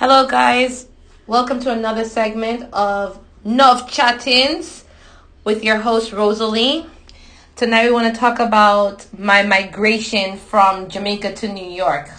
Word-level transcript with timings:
Hello, 0.00 0.28
guys. 0.28 0.86
Welcome 1.26 1.58
to 1.58 1.72
another 1.72 2.04
segment 2.04 2.72
of 2.72 3.18
Nuff 3.42 3.90
Chattings 3.90 4.84
with 5.42 5.64
your 5.64 5.78
host, 5.78 6.12
Rosalie. 6.12 6.86
Tonight, 7.56 7.86
we 7.86 7.90
want 7.90 8.14
to 8.14 8.20
talk 8.20 8.38
about 8.38 9.04
my 9.18 9.42
migration 9.42 10.36
from 10.36 10.88
Jamaica 10.88 11.34
to 11.34 11.48
New 11.48 11.68
York. 11.68 12.10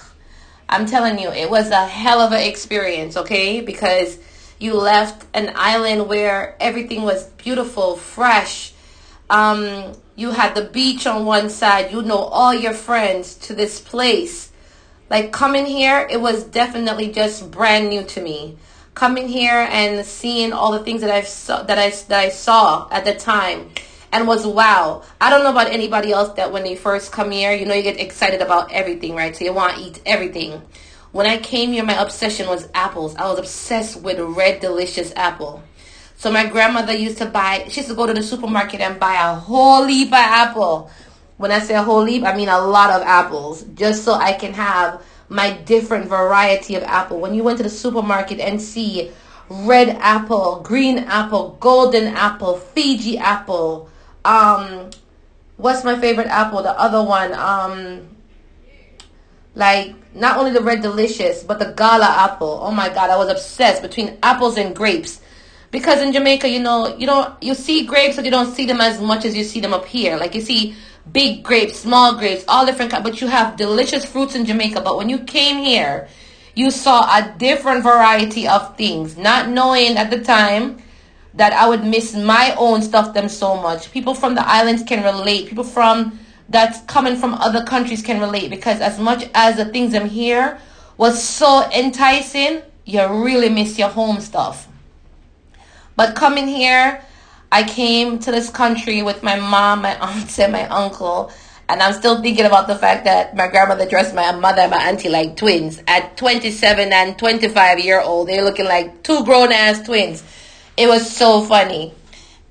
I'm 0.68 0.88
telling 0.88 1.20
you, 1.20 1.30
it 1.30 1.50
was 1.50 1.70
a 1.70 1.88
hell 1.88 2.20
of 2.20 2.34
an 2.34 2.46
experience, 2.46 3.16
okay? 3.16 3.62
Because 3.62 4.20
you 4.60 4.74
left 4.74 5.26
an 5.34 5.54
island 5.56 6.10
where 6.10 6.58
everything 6.60 7.04
was 7.04 7.28
beautiful, 7.38 7.96
fresh. 7.96 8.74
Um, 9.30 9.94
you 10.18 10.32
had 10.32 10.54
the 10.54 10.66
beach 10.66 11.08
on 11.08 11.26
one 11.26 11.50
side. 11.50 11.94
You 11.94 12.02
know 12.02 12.18
all 12.18 12.54
your 12.54 12.74
friends 12.74 13.36
to 13.36 13.56
this 13.56 13.80
place. 13.80 14.49
Like 15.10 15.32
coming 15.32 15.66
here, 15.66 16.08
it 16.10 16.22
was 16.22 16.44
definitely 16.44 17.12
just 17.12 17.50
brand 17.50 17.90
new 17.90 18.04
to 18.04 18.22
me. 18.22 18.58
Coming 18.94 19.28
here 19.28 19.68
and 19.72 20.06
seeing 20.06 20.54
all 20.54 20.72
the 20.72 20.84
things 20.84 21.02
that 21.02 21.10
I 21.10 21.22
saw 21.22 21.64
that 21.64 21.80
I 21.80 21.90
that 21.90 22.20
I 22.20 22.30
saw 22.30 22.88
at 22.92 23.06
the 23.06 23.16
time, 23.16 23.70
and 24.12 24.28
was 24.28 24.46
wow. 24.46 25.04
I 25.22 25.30
don't 25.30 25.44
know 25.44 25.52
about 25.52 25.72
anybody 25.72 26.12
else 26.12 26.34
that 26.34 26.52
when 26.52 26.64
they 26.64 26.76
first 26.76 27.12
come 27.12 27.32
here, 27.32 27.54
you 27.54 27.66
know, 27.66 27.74
you 27.74 27.84
get 27.84 28.00
excited 28.00 28.42
about 28.42 28.72
everything, 28.72 29.16
right? 29.16 29.36
So 29.36 29.46
you 29.46 29.54
want 29.54 29.76
to 29.76 29.82
eat 29.82 30.02
everything. 30.06 30.62
When 31.12 31.26
I 31.26 31.38
came 31.38 31.72
here, 31.72 31.84
my 31.84 32.00
obsession 32.00 32.48
was 32.48 32.68
apples. 32.74 33.16
I 33.16 33.28
was 33.30 33.40
obsessed 33.40 34.02
with 34.02 34.20
red 34.20 34.60
delicious 34.60 35.14
apple. 35.16 35.64
So 36.18 36.30
my 36.30 36.46
grandmother 36.46 36.94
used 36.94 37.18
to 37.20 37.26
buy, 37.26 37.66
she 37.70 37.80
used 37.80 37.90
to 37.90 37.96
go 37.96 38.06
to 38.06 38.14
the 38.14 38.22
supermarket 38.22 38.82
and 38.82 39.00
buy 39.00 39.16
a 39.16 39.34
whole 39.36 39.86
heap 39.86 40.10
of 40.10 40.14
apple. 40.16 40.92
When 41.40 41.54
I 41.54 41.60
say 41.60 41.74
a 41.74 41.82
whole 41.82 42.04
heap, 42.04 42.24
I 42.26 42.36
mean 42.36 42.50
a 42.50 42.60
lot 42.60 42.90
of 42.90 43.02
apples, 43.02 43.64
just 43.74 44.04
so 44.04 44.12
I 44.12 44.34
can 44.34 44.52
have 44.52 45.02
my 45.30 45.54
different 45.54 46.10
variety 46.10 46.76
of 46.76 46.84
apple. 46.84 47.22
When 47.22 47.34
you 47.34 47.46
went 47.46 47.60
to 47.60 47.64
the 47.64 47.70
supermarket 47.70 48.42
and 48.42 48.62
see 48.62 49.10
red 49.50 49.88
apple, 50.02 50.60
green 50.60 50.98
apple, 50.98 51.56
golden 51.62 52.08
apple, 52.08 52.58
Fuji 52.58 53.18
apple, 53.18 53.90
um, 54.26 54.90
what's 55.56 55.86
my 55.86 55.98
favorite 55.98 56.28
apple? 56.28 56.62
The 56.62 56.78
other 56.78 57.02
one, 57.02 57.32
um, 57.32 58.10
like 59.56 59.96
not 60.14 60.36
only 60.36 60.52
the 60.52 60.62
red 60.62 60.82
delicious, 60.82 61.42
but 61.42 61.58
the 61.58 61.72
gala 61.72 62.06
apple. 62.06 62.60
Oh 62.62 62.72
my 62.72 62.90
god, 62.90 63.12
I 63.12 63.16
was 63.16 63.30
obsessed 63.30 63.82
between 63.82 64.18
apples 64.24 64.58
and 64.58 64.76
grapes. 64.76 65.22
Because 65.72 66.02
in 66.02 66.12
Jamaica, 66.12 66.50
you 66.50 66.60
know, 66.60 66.98
you 66.98 67.06
don't 67.06 67.42
you 67.42 67.54
see 67.54 67.86
grapes, 67.86 68.18
but 68.18 68.26
you 68.26 68.32
don't 68.32 68.54
see 68.54 68.66
them 68.66 68.82
as 68.82 69.00
much 69.00 69.24
as 69.24 69.38
you 69.38 69.46
see 69.46 69.62
them 69.62 69.74
up 69.74 69.86
here. 69.86 70.18
Like 70.18 70.36
you 70.36 70.42
see 70.42 70.76
big 71.12 71.44
grapes, 71.44 71.80
small 71.80 72.16
grapes, 72.18 72.44
all 72.48 72.66
different 72.66 72.92
kinds. 72.92 73.04
But 73.04 73.22
you 73.22 73.28
have 73.28 73.58
delicious 73.58 74.06
fruits 74.06 74.36
in 74.36 74.46
Jamaica. 74.46 74.82
But 74.82 74.98
when 74.98 75.10
you 75.10 75.20
came 75.20 75.64
here, 75.64 76.08
you 76.56 76.72
saw 76.72 77.02
a 77.04 77.34
different 77.38 77.84
variety 77.84 78.48
of 78.48 78.76
things, 78.78 79.18
not 79.18 79.50
knowing 79.50 79.98
at 79.98 80.10
the 80.10 80.22
time 80.22 80.82
that 81.34 81.54
I 81.54 81.68
would 81.70 81.84
miss 81.84 82.16
my 82.16 82.56
own 82.58 82.82
stuff 82.82 83.14
them 83.14 83.30
so 83.30 83.56
much. 83.56 83.92
People 83.92 84.14
from 84.14 84.36
the 84.36 84.48
islands 84.48 84.84
can 84.84 85.04
relate. 85.04 85.48
People 85.48 85.64
from 85.64 86.20
that's 86.50 86.82
coming 86.86 87.16
from 87.16 87.36
other 87.36 87.64
countries 87.64 88.02
can 88.02 88.20
relate 88.20 88.50
because 88.50 88.82
as 88.82 89.00
much 89.00 89.30
as 89.36 89.58
the 89.58 89.66
things 89.66 89.94
I'm 89.94 90.10
here 90.10 90.60
was 90.98 91.22
so 91.24 91.70
enticing, 91.72 92.62
you 92.86 93.08
really 93.08 93.50
miss 93.50 93.78
your 93.78 93.90
home 93.90 94.20
stuff. 94.20 94.68
But 95.96 96.16
coming 96.16 96.48
here, 96.48 97.04
I 97.52 97.64
came 97.64 98.20
to 98.20 98.32
this 98.32 98.50
country 98.50 99.02
with 99.02 99.24
my 99.24 99.40
mom, 99.40 99.82
my 99.82 99.98
aunt, 100.00 100.38
and 100.40 100.54
my 100.54 100.68
uncle. 100.68 101.32
And 101.68 101.82
I'm 101.82 101.94
still 101.94 102.22
thinking 102.22 102.46
about 102.46 102.68
the 102.68 102.76
fact 102.76 103.06
that 103.06 103.36
my 103.36 103.48
grandmother 103.48 103.88
dressed 103.88 104.16
my 104.16 104.32
mother 104.32 104.62
and 104.62 104.72
my 104.72 104.84
auntie 104.84 105.10
like 105.10 105.36
twins. 105.36 105.82
At 105.88 106.18
27 106.18 106.92
and 106.92 107.18
25 107.18 107.80
year 107.80 108.02
old, 108.02 108.28
they're 108.28 108.44
looking 108.44 108.66
like 108.66 109.04
two 109.04 109.24
grown 109.24 109.52
ass 109.52 109.82
twins. 109.82 110.24
It 110.78 110.88
was 110.88 111.12
so 111.16 111.42
funny. 111.44 111.94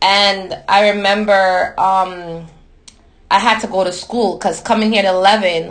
And 0.00 0.56
I 0.68 0.90
remember 0.90 1.74
um, 1.78 2.46
I 3.30 3.38
had 3.38 3.60
to 3.60 3.66
go 3.66 3.84
to 3.84 3.92
school 3.92 4.36
because 4.36 4.60
coming 4.60 4.92
here 4.92 5.04
at 5.04 5.12
11, 5.12 5.68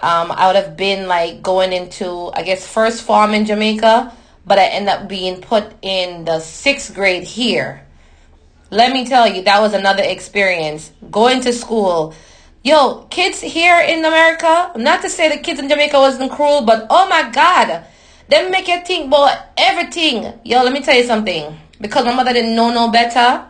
um, 0.00 0.32
I 0.32 0.48
would 0.48 0.56
have 0.56 0.76
been 0.76 1.06
like 1.06 1.42
going 1.42 1.72
into, 1.72 2.30
I 2.34 2.42
guess, 2.42 2.66
first 2.66 3.02
form 3.02 3.34
in 3.34 3.44
Jamaica, 3.44 4.12
but 4.44 4.58
I 4.58 4.66
ended 4.66 4.88
up 4.88 5.08
being 5.08 5.40
put 5.40 5.72
in 5.82 6.24
the 6.24 6.40
sixth 6.40 6.94
grade 6.94 7.22
here. 7.22 7.86
Let 8.72 8.92
me 8.92 9.06
tell 9.06 9.28
you, 9.28 9.42
that 9.42 9.60
was 9.60 9.74
another 9.74 10.02
experience. 10.02 10.90
Going 11.10 11.42
to 11.42 11.52
school. 11.52 12.14
Yo, 12.64 13.02
kids 13.10 13.40
here 13.40 13.78
in 13.80 14.04
America, 14.04 14.72
not 14.76 15.02
to 15.02 15.10
say 15.10 15.28
the 15.28 15.42
kids 15.42 15.60
in 15.60 15.68
Jamaica 15.68 15.98
wasn't 15.98 16.32
cruel, 16.32 16.62
but 16.62 16.86
oh 16.88 17.06
my 17.08 17.30
God, 17.30 17.84
they 18.28 18.48
make 18.48 18.66
you 18.68 18.80
think 18.80 19.08
about 19.08 19.36
everything. 19.56 20.32
Yo, 20.42 20.62
let 20.62 20.72
me 20.72 20.80
tell 20.80 20.96
you 20.96 21.04
something. 21.04 21.54
Because 21.80 22.06
my 22.06 22.14
mother 22.14 22.32
didn't 22.32 22.56
know 22.56 22.72
no 22.72 22.90
better, 22.90 23.46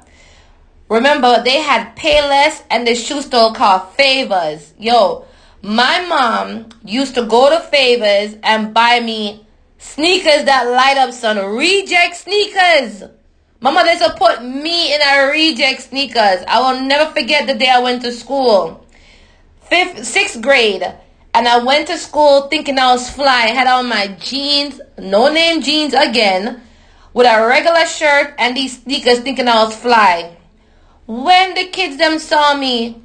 Remember, 0.92 1.42
they 1.42 1.58
had 1.58 1.96
Payless 1.96 2.64
and 2.68 2.86
the 2.86 2.94
shoe 2.94 3.22
store 3.22 3.54
called 3.54 3.94
Favors. 3.94 4.74
Yo, 4.78 5.24
my 5.62 6.04
mom 6.06 6.68
used 6.84 7.14
to 7.14 7.24
go 7.24 7.48
to 7.48 7.60
Favors 7.60 8.36
and 8.42 8.74
buy 8.74 9.00
me 9.00 9.46
sneakers 9.78 10.44
that 10.44 10.64
light 10.64 10.98
up, 10.98 11.14
son. 11.14 11.38
Reject 11.56 12.14
sneakers. 12.16 13.04
My 13.62 13.70
mother 13.70 13.92
used 13.92 14.16
put 14.16 14.42
me 14.42 14.92
in 14.92 15.00
a 15.00 15.30
reject 15.30 15.82
sneakers. 15.82 16.44
I 16.48 16.58
will 16.60 16.80
never 16.80 17.12
forget 17.12 17.46
the 17.46 17.54
day 17.54 17.68
I 17.68 17.78
went 17.78 18.02
to 18.02 18.10
school. 18.10 18.84
Fifth, 19.60 20.04
sixth 20.04 20.42
grade. 20.42 20.82
And 21.32 21.46
I 21.46 21.58
went 21.58 21.86
to 21.86 21.96
school 21.96 22.48
thinking 22.48 22.76
I 22.76 22.90
was 22.90 23.08
fly. 23.08 23.44
I 23.44 23.54
had 23.54 23.68
on 23.68 23.88
my 23.88 24.08
jeans, 24.18 24.80
no 24.98 25.32
name 25.32 25.62
jeans 25.62 25.94
again, 25.94 26.60
with 27.14 27.28
a 27.28 27.46
regular 27.46 27.86
shirt 27.86 28.34
and 28.36 28.56
these 28.56 28.82
sneakers 28.82 29.20
thinking 29.20 29.46
I 29.46 29.62
was 29.62 29.76
fly. 29.76 30.36
When 31.06 31.54
the 31.54 31.66
kids 31.66 31.98
them 31.98 32.18
saw 32.18 32.56
me, 32.56 33.00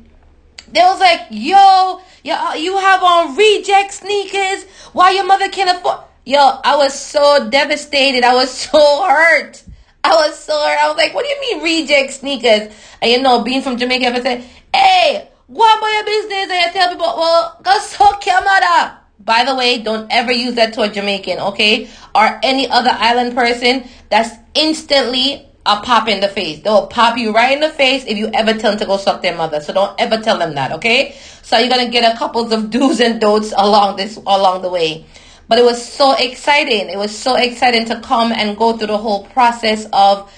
they 0.71 0.81
was 0.81 0.99
like, 0.99 1.27
yo, 1.29 2.01
yo, 2.23 2.53
you 2.53 2.75
have 2.79 3.03
on 3.03 3.35
reject 3.35 3.93
sneakers. 3.93 4.63
Why 4.91 5.11
your 5.11 5.25
mother 5.25 5.49
can't 5.49 5.69
afford? 5.69 5.99
Yo, 6.25 6.39
I 6.63 6.77
was 6.77 6.99
so 6.99 7.47
devastated. 7.47 8.23
I 8.23 8.33
was 8.33 8.49
so 8.49 9.05
hurt. 9.05 9.63
I 10.07 10.15
was 10.15 10.39
so 10.39 10.53
hurt. 10.53 10.79
I 10.79 10.87
was 10.87 10.95
like, 10.95 11.13
what 11.13 11.25
do 11.25 11.29
you 11.29 11.41
mean 11.41 11.63
reject 11.63 12.13
sneakers? 12.13 12.73
And 13.01 13.11
you 13.11 13.21
know, 13.21 13.43
being 13.43 13.61
from 13.61 13.77
Jamaica, 13.77 14.07
I 14.07 14.21
said, 14.21 14.45
hey, 14.73 15.29
go 15.53 15.55
about 15.55 15.91
your 15.91 16.05
business 16.05 16.47
and 16.49 16.65
you 16.65 16.71
tell 16.71 16.89
people, 16.91 17.13
well, 17.17 17.59
go 17.61 17.77
suck 17.79 18.25
your 18.25 18.41
mother. 18.41 18.97
By 19.19 19.43
the 19.43 19.53
way, 19.53 19.79
don't 19.79 20.09
ever 20.09 20.31
use 20.31 20.55
that 20.55 20.73
to 20.75 20.83
a 20.83 20.89
Jamaican, 20.89 21.39
okay? 21.39 21.89
Or 22.15 22.39
any 22.41 22.69
other 22.69 22.91
island 22.93 23.35
person. 23.35 23.83
That's 24.09 24.33
instantly 24.55 25.45
a 25.65 25.81
pop 25.81 26.07
in 26.07 26.21
the 26.21 26.29
face. 26.29 26.61
They'll 26.61 26.87
pop 26.87 27.17
you 27.17 27.33
right 27.33 27.51
in 27.51 27.59
the 27.59 27.69
face 27.69 28.05
if 28.05 28.17
you 28.17 28.29
ever 28.33 28.53
tell 28.53 28.71
them 28.71 28.79
to 28.79 28.85
go 28.85 28.95
suck 28.95 29.21
their 29.21 29.35
mother. 29.35 29.59
So 29.59 29.73
don't 29.73 29.99
ever 29.99 30.19
tell 30.19 30.39
them 30.39 30.55
that, 30.55 30.71
okay? 30.73 31.17
So 31.41 31.57
you're 31.57 31.69
gonna 31.69 31.89
get 31.89 32.15
a 32.15 32.17
couple 32.17 32.53
of 32.53 32.69
do's 32.69 33.01
and 33.01 33.19
don'ts 33.19 33.53
along 33.57 33.97
this 33.97 34.15
along 34.15 34.61
the 34.61 34.69
way. 34.69 35.05
But 35.47 35.59
it 35.59 35.65
was 35.65 35.83
so 35.83 36.13
exciting. 36.13 36.89
It 36.89 36.97
was 36.97 37.17
so 37.17 37.35
exciting 37.35 37.85
to 37.85 37.99
come 38.01 38.31
and 38.31 38.57
go 38.57 38.77
through 38.77 38.87
the 38.87 38.97
whole 38.97 39.25
process 39.27 39.87
of 39.93 40.31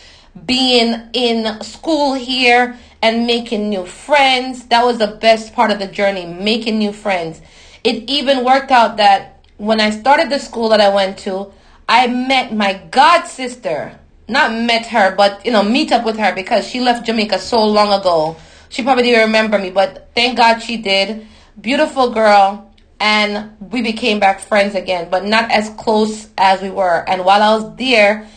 being 0.46 1.10
in 1.14 1.62
school 1.64 2.14
here 2.14 2.78
and 3.02 3.26
making 3.26 3.70
new 3.70 3.86
friends. 3.86 4.66
That 4.68 4.86
was 4.86 4.98
the 4.98 5.08
best 5.08 5.54
part 5.54 5.72
of 5.72 5.80
the 5.80 5.88
journey, 5.88 6.26
making 6.26 6.78
new 6.78 6.94
friends. 6.94 7.42
It 7.84 8.10
even 8.10 8.44
worked 8.44 8.72
out 8.72 8.98
that 8.98 9.46
when 9.58 9.82
I 9.82 9.90
started 9.90 10.30
the 10.30 10.40
school 10.40 10.70
that 10.70 10.82
I 10.82 10.94
went 10.94 11.18
to, 11.20 11.52
I 11.88 12.08
met 12.08 12.54
my 12.54 12.74
god 12.92 13.26
sister 13.26 14.00
not 14.30 14.54
met 14.54 14.86
her, 14.88 15.16
but 15.16 15.46
you 15.46 15.52
know, 15.52 15.64
meet 15.64 15.92
up 15.92 16.06
with 16.06 16.18
her 16.18 16.34
because 16.34 16.68
she 16.68 16.80
left 16.80 17.06
Jamaica 17.06 17.40
so 17.40 17.66
long 17.66 17.92
ago. 17.92 18.38
She 18.70 18.84
probably 18.84 19.04
didn't 19.04 19.26
remember 19.26 19.58
me, 19.58 19.72
but 19.72 20.10
thank 20.14 20.38
God 20.38 20.60
she 20.60 20.78
did. 20.78 21.26
Beautiful 21.60 22.12
girl, 22.12 22.69
and 23.00 23.56
we 23.72 23.82
became 23.82 24.20
back 24.20 24.40
friends 24.40 24.76
again, 24.76 25.10
but 25.10 25.26
not 25.26 25.52
as 25.52 25.70
close 25.72 26.28
as 26.38 26.62
we 26.62 26.70
were. 26.70 27.04
And 27.08 27.24
while 27.24 27.42
I 27.42 27.56
was 27.56 27.76
there, 27.78 28.28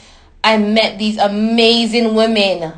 I 0.44 0.56
met 0.58 0.98
these 0.98 1.19
amazing 1.19 2.14
women. 2.14 2.72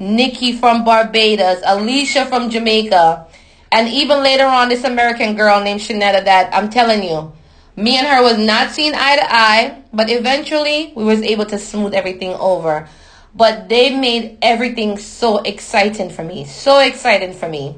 Nikki 0.00 0.52
from 0.52 0.84
Barbados, 0.84 1.60
Alicia 1.66 2.26
from 2.26 2.50
Jamaica, 2.50 3.26
and 3.72 3.88
even 3.88 4.22
later 4.22 4.46
on 4.46 4.68
this 4.68 4.84
American 4.84 5.34
girl 5.34 5.60
named 5.62 5.80
Shanetta 5.80 6.24
that 6.24 6.54
I'm 6.54 6.70
telling 6.70 7.02
you, 7.02 7.32
me 7.76 7.96
and 7.96 8.06
her 8.06 8.22
was 8.22 8.38
not 8.38 8.70
seen 8.70 8.94
eye 8.94 9.16
to 9.16 9.26
eye, 9.34 9.82
but 9.92 10.10
eventually 10.10 10.92
we 10.94 11.04
was 11.04 11.20
able 11.22 11.46
to 11.46 11.58
smooth 11.58 11.94
everything 11.94 12.34
over. 12.34 12.88
But 13.34 13.68
they 13.68 13.94
made 13.94 14.38
everything 14.40 14.98
so 14.98 15.38
exciting 15.38 16.10
for 16.10 16.24
me, 16.24 16.44
so 16.44 16.78
exciting 16.80 17.32
for 17.32 17.48
me. 17.48 17.76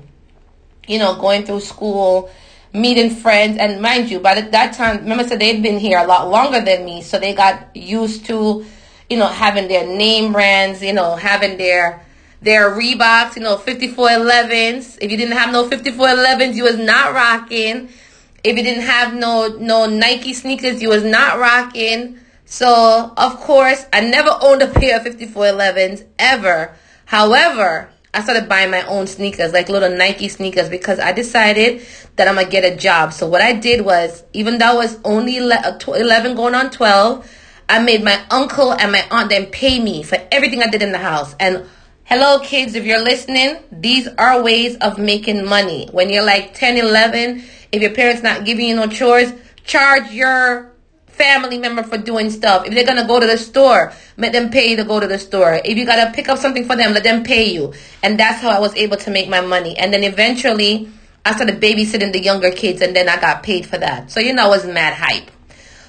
You 0.86 0.98
know, 0.98 1.16
going 1.20 1.44
through 1.44 1.60
school, 1.60 2.30
meeting 2.72 3.10
friends, 3.10 3.58
and 3.58 3.80
mind 3.80 4.10
you, 4.10 4.20
by 4.20 4.40
that 4.40 4.74
time, 4.74 4.98
remember, 4.98 5.26
so 5.26 5.36
they'd 5.36 5.62
been 5.62 5.78
here 5.78 5.98
a 5.98 6.06
lot 6.06 6.28
longer 6.28 6.60
than 6.60 6.84
me, 6.84 7.02
so 7.02 7.18
they 7.18 7.34
got 7.34 7.74
used 7.74 8.26
to, 8.26 8.64
you 9.08 9.16
know, 9.16 9.26
having 9.26 9.68
their 9.68 9.86
name 9.86 10.32
brands, 10.32 10.82
you 10.82 10.92
know, 10.92 11.16
having 11.16 11.56
their 11.56 12.04
their 12.42 12.70
Reeboks, 12.70 13.36
you 13.36 13.42
know, 13.42 13.56
5411s. 13.56 14.98
If 15.00 15.10
you 15.10 15.16
didn't 15.16 15.36
have 15.36 15.52
no 15.52 15.68
5411s, 15.68 16.54
you 16.54 16.64
was 16.64 16.78
not 16.78 17.12
rocking. 17.12 17.90
If 18.42 18.56
you 18.56 18.62
didn't 18.62 18.84
have 18.84 19.12
no 19.12 19.48
no 19.58 19.86
Nike 19.86 20.32
sneakers, 20.32 20.80
you 20.80 20.88
was 20.88 21.04
not 21.04 21.38
rocking. 21.38 22.18
So, 22.46 23.12
of 23.16 23.36
course, 23.40 23.84
I 23.92 24.00
never 24.00 24.30
owned 24.40 24.62
a 24.62 24.68
pair 24.68 24.96
of 24.96 25.04
5411s 25.04 26.04
ever. 26.18 26.74
However, 27.04 27.90
I 28.12 28.22
started 28.22 28.48
buying 28.48 28.70
my 28.70 28.82
own 28.86 29.06
sneakers, 29.06 29.52
like 29.52 29.68
little 29.68 29.96
Nike 29.96 30.28
sneakers, 30.28 30.68
because 30.68 30.98
I 30.98 31.12
decided 31.12 31.82
that 32.16 32.26
I'm 32.26 32.34
gonna 32.34 32.50
get 32.50 32.64
a 32.64 32.76
job. 32.76 33.12
So 33.12 33.28
what 33.28 33.40
I 33.40 33.52
did 33.52 33.84
was, 33.84 34.24
even 34.32 34.58
though 34.58 34.72
I 34.72 34.74
was 34.74 34.98
only 35.04 35.38
uh, 35.38 35.78
11 35.86 36.34
going 36.34 36.54
on 36.54 36.70
12, 36.70 37.36
I 37.68 37.78
made 37.78 38.02
my 38.02 38.20
uncle 38.30 38.72
and 38.72 38.90
my 38.90 39.06
aunt 39.12 39.30
then 39.30 39.46
pay 39.46 39.78
me 39.78 40.02
for 40.02 40.18
everything 40.32 40.60
I 40.60 40.66
did 40.66 40.82
in 40.82 40.90
the 40.90 40.98
house. 40.98 41.36
And 41.38 41.66
hello 42.04 42.40
kids, 42.40 42.74
if 42.74 42.84
you're 42.84 43.02
listening, 43.02 43.62
these 43.70 44.08
are 44.18 44.42
ways 44.42 44.76
of 44.78 44.98
making 44.98 45.46
money. 45.46 45.88
When 45.92 46.10
you're 46.10 46.24
like 46.24 46.54
10, 46.54 46.78
11, 46.78 47.44
if 47.70 47.80
your 47.80 47.94
parents 47.94 48.24
not 48.24 48.44
giving 48.44 48.66
you 48.66 48.74
no 48.74 48.88
chores, 48.88 49.32
charge 49.62 50.10
your 50.10 50.72
family 51.20 51.58
member 51.58 51.82
for 51.82 51.98
doing 51.98 52.30
stuff. 52.30 52.66
If 52.66 52.72
they're 52.72 52.86
gonna 52.86 53.06
go 53.06 53.20
to 53.20 53.26
the 53.26 53.36
store, 53.36 53.92
let 54.16 54.32
them 54.32 54.48
pay 54.48 54.74
to 54.74 54.84
go 54.84 54.98
to 55.00 55.06
the 55.06 55.18
store. 55.18 55.60
If 55.62 55.76
you 55.76 55.84
gotta 55.84 56.10
pick 56.12 56.30
up 56.30 56.38
something 56.38 56.64
for 56.64 56.76
them, 56.76 56.94
let 56.94 57.02
them 57.02 57.22
pay 57.22 57.52
you. 57.52 57.74
And 58.02 58.18
that's 58.18 58.40
how 58.40 58.48
I 58.48 58.58
was 58.58 58.74
able 58.74 58.96
to 58.96 59.10
make 59.10 59.28
my 59.28 59.42
money. 59.42 59.76
And 59.76 59.92
then 59.92 60.02
eventually, 60.02 60.88
I 61.26 61.34
started 61.34 61.60
babysitting 61.60 62.12
the 62.12 62.20
younger 62.20 62.50
kids, 62.50 62.80
and 62.80 62.96
then 62.96 63.10
I 63.10 63.20
got 63.20 63.42
paid 63.42 63.66
for 63.66 63.76
that. 63.76 64.10
So 64.10 64.20
you 64.20 64.32
know, 64.32 64.46
I 64.46 64.48
was 64.48 64.64
mad 64.64 64.94
hype. 64.94 65.30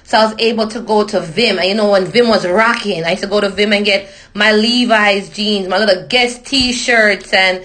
So 0.04 0.18
I 0.18 0.24
was 0.26 0.34
able 0.38 0.66
to 0.68 0.80
go 0.80 1.04
to 1.04 1.20
Vim. 1.20 1.58
And 1.58 1.68
you 1.68 1.74
know, 1.74 1.90
when 1.90 2.04
Vim 2.04 2.28
was 2.28 2.46
rocking, 2.46 3.04
I 3.04 3.12
used 3.12 3.22
to 3.22 3.28
go 3.28 3.40
to 3.40 3.48
Vim 3.48 3.72
and 3.72 3.86
get 3.86 4.12
my 4.34 4.52
Levi's 4.52 5.30
jeans, 5.30 5.66
my 5.68 5.78
little 5.78 6.06
Guess 6.08 6.42
t-shirts, 6.42 7.32
and 7.32 7.64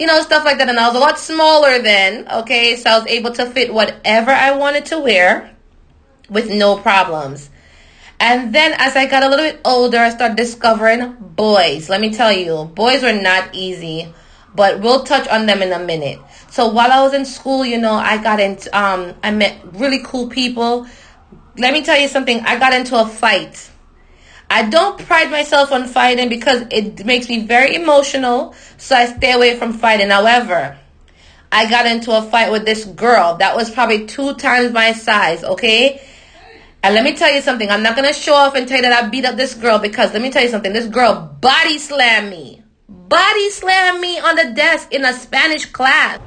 you 0.00 0.08
know, 0.08 0.20
stuff 0.22 0.44
like 0.44 0.58
that. 0.58 0.68
And 0.68 0.80
I 0.80 0.88
was 0.88 0.96
a 0.96 0.98
lot 0.98 1.16
smaller 1.16 1.80
then, 1.80 2.26
okay? 2.40 2.74
So 2.74 2.90
I 2.90 2.98
was 2.98 3.06
able 3.06 3.30
to 3.34 3.46
fit 3.46 3.72
whatever 3.72 4.32
I 4.32 4.56
wanted 4.56 4.86
to 4.86 4.98
wear 4.98 5.53
with 6.28 6.50
no 6.50 6.76
problems. 6.76 7.50
And 8.20 8.54
then 8.54 8.74
as 8.78 8.96
I 8.96 9.06
got 9.06 9.22
a 9.22 9.28
little 9.28 9.44
bit 9.44 9.60
older, 9.64 9.98
I 9.98 10.10
started 10.10 10.36
discovering 10.36 11.14
boys. 11.20 11.88
Let 11.88 12.00
me 12.00 12.12
tell 12.12 12.32
you, 12.32 12.70
boys 12.74 13.02
were 13.02 13.12
not 13.12 13.54
easy, 13.54 14.12
but 14.54 14.80
we'll 14.80 15.04
touch 15.04 15.28
on 15.28 15.46
them 15.46 15.62
in 15.62 15.72
a 15.72 15.78
minute. 15.78 16.20
So 16.50 16.68
while 16.68 16.92
I 16.92 17.02
was 17.02 17.12
in 17.12 17.24
school, 17.24 17.64
you 17.66 17.78
know, 17.78 17.94
I 17.94 18.22
got 18.22 18.40
into, 18.40 18.76
um, 18.78 19.14
I 19.22 19.30
met 19.32 19.58
really 19.72 20.00
cool 20.04 20.28
people. 20.28 20.86
Let 21.58 21.72
me 21.72 21.82
tell 21.82 21.98
you 21.98 22.08
something. 22.08 22.40
I 22.40 22.58
got 22.58 22.72
into 22.72 22.98
a 22.98 23.06
fight. 23.06 23.70
I 24.48 24.68
don't 24.68 24.98
pride 24.98 25.30
myself 25.30 25.72
on 25.72 25.86
fighting 25.86 26.28
because 26.28 26.64
it 26.70 27.04
makes 27.04 27.28
me 27.28 27.46
very 27.46 27.74
emotional, 27.74 28.54
so 28.76 28.94
I 28.94 29.06
stay 29.06 29.32
away 29.32 29.56
from 29.56 29.72
fighting. 29.72 30.10
However, 30.10 30.78
I 31.50 31.68
got 31.68 31.86
into 31.86 32.12
a 32.12 32.22
fight 32.22 32.52
with 32.52 32.64
this 32.64 32.84
girl 32.84 33.36
that 33.36 33.56
was 33.56 33.70
probably 33.70 34.06
two 34.06 34.34
times 34.34 34.72
my 34.72 34.92
size, 34.92 35.42
okay? 35.42 36.00
And 36.84 36.94
let 36.94 37.02
me 37.02 37.14
tell 37.14 37.32
you 37.32 37.40
something. 37.40 37.70
I'm 37.70 37.82
not 37.82 37.96
going 37.96 38.06
to 38.06 38.12
show 38.12 38.34
off 38.34 38.54
and 38.54 38.68
tell 38.68 38.76
you 38.76 38.82
that 38.82 39.04
I 39.04 39.08
beat 39.08 39.24
up 39.24 39.36
this 39.36 39.54
girl 39.54 39.78
because 39.78 40.12
let 40.12 40.20
me 40.20 40.30
tell 40.30 40.42
you 40.42 40.50
something. 40.50 40.70
This 40.70 40.86
girl 40.86 41.34
body 41.40 41.78
slammed 41.78 42.28
me. 42.28 42.62
Body 42.86 43.50
slammed 43.52 44.02
me 44.02 44.18
on 44.18 44.36
the 44.36 44.52
desk 44.52 44.92
in 44.92 45.02
a 45.02 45.14
Spanish 45.14 45.64
class. 45.64 46.20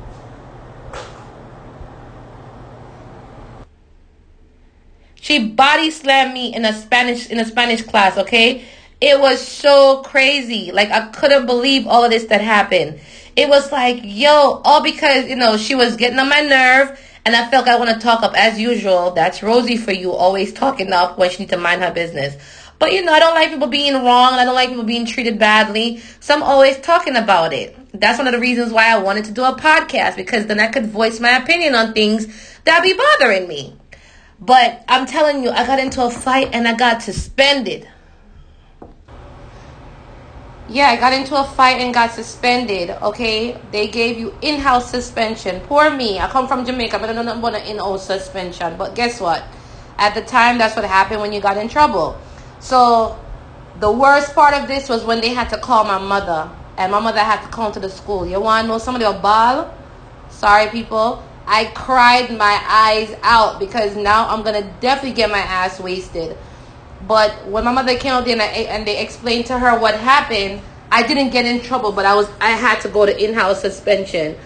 She 5.13 5.48
body 5.48 5.92
slammed 5.92 6.33
me 6.33 6.56
in 6.56 6.65
a 6.65 6.74
Spanish 6.74 7.30
in 7.30 7.39
a 7.39 7.45
Spanish 7.45 7.83
class, 7.83 8.18
okay? 8.18 8.65
It 9.00 9.19
was 9.19 9.39
so 9.39 10.01
crazy. 10.01 10.71
Like 10.71 10.89
I 10.89 11.10
couldn't 11.10 11.45
believe 11.45 11.86
all 11.86 12.03
of 12.03 12.10
this 12.10 12.25
that 12.25 12.42
happened. 12.42 13.00
It 13.36 13.48
was 13.48 13.71
like, 13.71 14.00
yo, 14.03 14.63
all 14.65 14.81
because, 14.81 15.30
you 15.30 15.36
know, 15.36 15.56
she 15.57 15.75
was 15.75 15.98
getting 15.98 16.18
on 16.18 16.30
my 16.30 16.42
nerve 16.42 17.00
and 17.27 17.35
I 17.35 17.50
felt 17.50 17.65
like 17.65 17.75
I 17.75 17.77
want 17.77 17.89
to 17.91 18.00
talk 18.00 18.24
up 18.24 18.33
as 18.38 18.57
usual. 18.57 19.12
That's 19.12 19.44
Rosie 19.44 19.75
for 19.75 19.91
you, 19.91 20.13
always 20.13 20.53
talking 20.53 20.94
up 20.94 21.18
when 21.18 21.29
she 21.29 21.39
needs 21.39 21.51
to 21.51 21.57
mind 21.57 21.83
her 21.83 21.91
business. 21.91 22.41
But 22.79 22.94
you 22.94 23.03
know, 23.03 23.12
I 23.12 23.19
don't 23.19 23.35
like 23.35 23.50
people 23.50 23.68
being 23.68 23.95
wrong 23.95 24.31
and 24.31 24.39
I 24.39 24.45
don't 24.45 24.56
like 24.56 24.69
people 24.69 24.85
being 24.85 25.06
treated 25.06 25.38
badly. 25.38 26.01
So 26.21 26.33
I'm 26.33 26.41
always 26.41 26.79
talking 26.79 27.18
about 27.18 27.51
it. 27.51 27.75
That's 27.91 28.18
one 28.18 28.27
of 28.27 28.33
the 28.33 28.39
reasons 28.39 28.71
why 28.71 28.94
I 28.94 29.00
wanted 29.00 29.25
to 29.25 29.33
do 29.33 29.44
a 29.44 29.53
podcast 29.57 30.15
because 30.15 30.45
then 30.45 30.62
I 30.62 30.68
could 30.68 30.85
voice 30.85 31.19
my 31.19 31.31
opinion 31.31 31.75
on 31.75 31.94
things 31.94 32.27
that 32.63 32.81
be 32.81 32.94
bothering 32.94 33.45
me. 33.45 33.75
But 34.39 34.85
I'm 34.88 35.06
telling 35.06 35.44
you, 35.44 35.50
I 35.50 35.68
got 35.68 35.79
into 35.79 36.01
a 36.06 36.09
fight 36.09 36.51
and 36.53 36.65
I 36.65 36.75
got 36.75 37.01
suspended. 37.01 37.89
Yeah, 40.69 40.88
I 40.88 40.98
got 40.98 41.14
into 41.14 41.34
a 41.34 41.46
fight 41.46 41.80
and 41.80 41.94
got 41.94 42.12
suspended. 42.12 42.90
Okay, 42.90 43.58
they 43.72 43.88
gave 43.88 44.19
you 44.19 44.34
in-house 44.42 44.92
suspension. 44.92 45.62
Poor 45.62 45.90
me. 45.90 46.19
I 46.19 46.28
come 46.28 46.46
from 46.46 46.66
Jamaica, 46.66 47.00
but 47.00 47.10
I 47.10 47.14
don't 47.14 47.25
know 47.25 47.48
an 47.48 47.56
in-house 47.56 48.06
suspension. 48.06 48.75
But 48.78 48.94
guess 48.94 49.22
what? 49.22 49.46
At 49.98 50.14
the 50.14 50.22
time, 50.22 50.58
that's 50.58 50.75
what 50.75 50.84
happened 50.84 51.22
when 51.22 51.31
you 51.31 51.40
got 51.40 51.58
in 51.58 51.69
trouble. 51.69 52.19
So 52.60 53.18
the 53.80 53.90
worst 53.90 54.36
part 54.36 54.54
of 54.54 54.68
this 54.68 54.90
was 54.90 55.06
when 55.06 55.22
they 55.22 55.30
had 55.30 55.50
to 55.52 55.58
call 55.58 55.86
my 55.86 56.00
mother, 56.00 56.50
and 56.78 56.92
my 56.92 57.00
mother 57.00 57.20
had 57.20 57.42
to 57.44 57.48
come 57.48 57.72
to 57.72 57.80
the 57.80 57.90
school. 57.90 58.28
You 58.28 58.42
want 58.42 58.66
to 58.66 58.68
know 58.68 58.78
somebody 58.78 59.06
a 59.06 59.13
ball? 59.13 59.74
Sorry, 60.30 60.70
people. 60.70 61.24
I 61.48 61.72
cried 61.75 62.30
my 62.38 62.62
eyes 62.68 63.16
out 63.24 63.58
because 63.58 63.96
now 63.96 64.28
I'm 64.28 64.44
gonna 64.44 64.70
definitely 64.81 65.13
get 65.16 65.31
my 65.31 65.40
ass 65.40 65.80
wasted. 65.80 66.38
But 67.06 67.48
when 67.48 67.64
my 67.64 67.72
mother 67.72 67.96
came 67.98 68.14
out 68.14 68.26
there 68.26 68.34
and, 68.34 68.42
I, 68.42 68.46
and 68.46 68.88
they 68.88 69.02
explained 69.02 69.46
to 69.48 69.60
her 69.60 69.80
what 69.80 69.96
happened, 69.96 70.62
I 70.92 71.06
didn't 71.06 71.32
get 71.32 71.46
in 71.46 71.62
trouble, 71.62 71.92
but 71.92 72.06
I 72.06 72.16
was 72.16 72.30
I 72.40 72.52
had 72.52 72.82
to 72.82 72.90
go 72.90 73.06
to 73.06 73.24
in-house 73.24 73.62
suspension. 73.62 74.38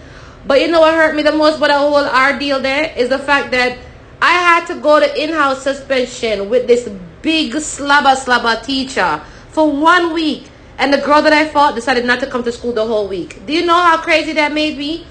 But 0.46 0.60
you 0.60 0.68
know 0.68 0.80
what 0.80 0.94
hurt 0.94 1.14
me 1.14 1.22
the 1.22 1.32
most 1.32 1.58
about 1.58 1.68
the 1.68 1.78
whole 1.78 1.94
ordeal 1.94 2.60
there 2.60 2.92
is 2.96 3.08
the 3.08 3.18
fact 3.18 3.52
that 3.52 3.78
I 4.20 4.32
had 4.32 4.66
to 4.66 4.74
go 4.80 5.00
to 5.00 5.22
in-house 5.22 5.62
suspension 5.62 6.50
with 6.50 6.66
this 6.66 6.88
big 7.22 7.54
slabber 7.60 8.16
slabber 8.16 8.60
teacher 8.62 9.22
for 9.50 9.70
one 9.70 10.12
week. 10.12 10.48
And 10.78 10.92
the 10.92 10.98
girl 10.98 11.22
that 11.22 11.32
I 11.32 11.48
fought 11.48 11.74
decided 11.74 12.04
not 12.04 12.18
to 12.20 12.26
come 12.26 12.42
to 12.42 12.50
school 12.50 12.72
the 12.72 12.84
whole 12.84 13.06
week. 13.06 13.46
Do 13.46 13.52
you 13.52 13.64
know 13.64 13.74
how 13.74 13.98
crazy 13.98 14.32
that 14.32 14.52
made 14.52 14.76
me? 14.76 15.06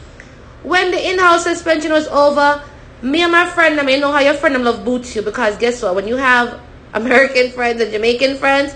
When 0.63 0.91
the 0.91 1.09
in-house 1.09 1.43
suspension 1.43 1.91
was 1.91 2.07
over, 2.07 2.61
me 3.01 3.21
and 3.21 3.31
my 3.31 3.45
friend, 3.49 3.79
I 3.79 3.83
mean, 3.83 3.95
you 3.95 4.01
know 4.01 4.11
how 4.11 4.19
your 4.19 4.33
friend 4.33 4.53
them 4.53 4.63
love 4.63 4.83
boots 4.83 5.15
you 5.15 5.21
because 5.21 5.57
guess 5.57 5.81
what? 5.81 5.95
When 5.95 6.07
you 6.07 6.17
have 6.17 6.59
American 6.93 7.51
friends 7.51 7.81
and 7.81 7.91
Jamaican 7.91 8.37
friends, 8.37 8.75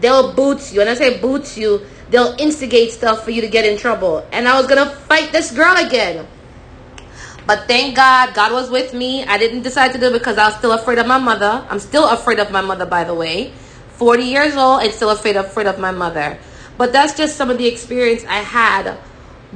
they'll 0.00 0.32
boots 0.32 0.72
you. 0.72 0.80
And 0.80 0.90
I 0.90 0.94
say 0.94 1.18
boots 1.18 1.56
you, 1.56 1.86
they'll 2.10 2.34
instigate 2.38 2.92
stuff 2.92 3.24
for 3.24 3.30
you 3.30 3.40
to 3.40 3.48
get 3.48 3.64
in 3.64 3.78
trouble. 3.78 4.26
And 4.32 4.48
I 4.48 4.58
was 4.58 4.66
gonna 4.66 4.90
fight 4.90 5.32
this 5.32 5.50
girl 5.50 5.76
again. 5.76 6.26
But 7.46 7.66
thank 7.66 7.96
God, 7.96 8.34
God 8.34 8.52
was 8.52 8.70
with 8.70 8.94
me. 8.94 9.24
I 9.24 9.38
didn't 9.38 9.62
decide 9.62 9.92
to 9.92 9.98
do 9.98 10.06
it 10.06 10.12
because 10.12 10.38
I 10.38 10.46
was 10.46 10.56
still 10.56 10.72
afraid 10.72 10.98
of 10.98 11.06
my 11.06 11.18
mother. 11.18 11.66
I'm 11.68 11.80
still 11.80 12.08
afraid 12.08 12.38
of 12.38 12.50
my 12.50 12.60
mother, 12.60 12.86
by 12.86 13.04
the 13.04 13.14
way. 13.14 13.52
40 13.96 14.22
years 14.22 14.56
old 14.56 14.82
and 14.82 14.92
still 14.92 15.10
afraid 15.10 15.36
of, 15.36 15.46
afraid 15.46 15.66
of 15.66 15.78
my 15.78 15.90
mother. 15.90 16.38
But 16.78 16.92
that's 16.92 17.14
just 17.16 17.36
some 17.36 17.50
of 17.50 17.58
the 17.58 17.66
experience 17.66 18.24
I 18.24 18.38
had 18.38 18.98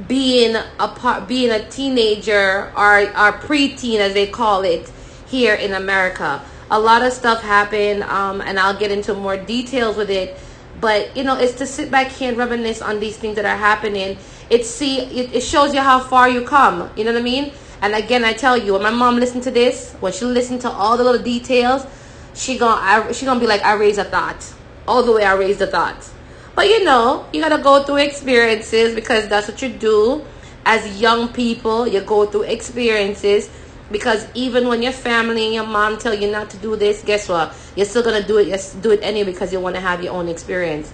being 0.07 0.55
a 0.55 0.87
part, 0.89 1.27
being 1.27 1.51
a 1.51 1.67
teenager 1.69 2.71
or, 2.75 2.99
or 3.01 3.31
preteen 3.39 3.99
as 3.99 4.13
they 4.13 4.27
call 4.27 4.63
it 4.63 4.91
here 5.27 5.55
in 5.55 5.73
America. 5.73 6.43
A 6.71 6.79
lot 6.79 7.03
of 7.03 7.13
stuff 7.13 7.41
happened, 7.43 8.03
um, 8.03 8.41
and 8.41 8.59
I'll 8.59 8.77
get 8.77 8.91
into 8.91 9.13
more 9.13 9.37
details 9.37 9.97
with 9.97 10.09
it. 10.09 10.37
But 10.81 11.15
you 11.15 11.23
know, 11.23 11.37
it's 11.37 11.53
to 11.55 11.65
sit 11.65 11.91
back 11.91 12.07
here 12.07 12.29
and 12.29 12.37
reminisce 12.37 12.81
on 12.81 12.99
these 12.99 13.17
things 13.17 13.35
that 13.35 13.45
are 13.45 13.57
happening. 13.57 14.17
It 14.49 14.65
see 14.65 14.99
it, 14.99 15.35
it 15.35 15.41
shows 15.41 15.73
you 15.73 15.81
how 15.81 15.99
far 15.99 16.29
you 16.29 16.43
come. 16.43 16.89
You 16.95 17.03
know 17.03 17.13
what 17.13 17.19
I 17.19 17.23
mean? 17.23 17.53
And 17.81 17.93
again, 17.93 18.23
I 18.25 18.33
tell 18.33 18.57
you, 18.57 18.73
when 18.73 18.81
my 18.81 18.89
mom 18.89 19.17
listened 19.17 19.43
to 19.43 19.51
this, 19.51 19.93
when 19.99 20.11
she 20.11 20.25
listened 20.25 20.61
to 20.61 20.69
all 20.69 20.97
the 20.97 21.03
little 21.03 21.21
details, 21.21 21.85
she 22.33 22.57
gonna 22.57 22.81
I, 22.81 23.11
she 23.11 23.25
gonna 23.25 23.39
be 23.39 23.47
like, 23.47 23.63
I 23.63 23.73
raised 23.73 23.99
a 23.99 24.03
thought, 24.03 24.53
all 24.87 25.03
the 25.03 25.11
way 25.11 25.23
I 25.23 25.33
raised 25.35 25.61
a 25.61 25.67
thought. 25.67 26.09
But 26.55 26.67
you 26.67 26.83
know, 26.83 27.25
you 27.31 27.41
gotta 27.41 27.61
go 27.61 27.83
through 27.83 27.97
experiences 27.97 28.95
because 28.95 29.27
that's 29.27 29.47
what 29.47 29.61
you 29.61 29.69
do 29.69 30.25
as 30.65 30.99
young 30.99 31.29
people. 31.29 31.87
You 31.87 32.01
go 32.01 32.25
through 32.25 32.43
experiences 32.43 33.49
because 33.95 34.27
even 34.33 34.67
when 34.67 34.83
your 34.83 34.91
family 34.91 35.45
and 35.45 35.53
your 35.53 35.65
mom 35.65 35.97
tell 35.97 36.13
you 36.13 36.29
not 36.29 36.49
to 36.49 36.57
do 36.57 36.75
this, 36.75 37.01
guess 37.01 37.29
what? 37.29 37.55
You're 37.77 37.85
still 37.85 38.03
gonna 38.03 38.27
do 38.27 38.39
it. 38.39 38.47
You 38.47 38.81
do 38.81 38.91
it 38.91 38.99
anyway 39.01 39.31
because 39.31 39.53
you 39.53 39.61
want 39.61 39.75
to 39.75 39.79
have 39.79 40.03
your 40.03 40.11
own 40.11 40.27
experience. 40.27 40.91